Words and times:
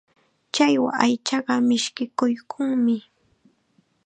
Challwa 0.53 0.91
aychaqa 1.03 1.53
mishkiykunmi. 1.67 2.97